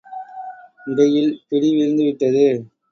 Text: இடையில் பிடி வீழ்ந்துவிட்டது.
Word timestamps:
இடையில் 0.85 1.31
பிடி 1.49 1.71
வீழ்ந்துவிட்டது. 1.71 2.45